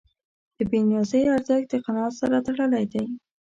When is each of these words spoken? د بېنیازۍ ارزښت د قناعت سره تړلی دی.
د 0.57 0.59
بېنیازۍ 0.71 1.21
ارزښت 1.35 1.67
د 1.71 1.75
قناعت 1.85 2.13
سره 2.21 2.37
تړلی 2.47 2.85
دی. 2.93 3.05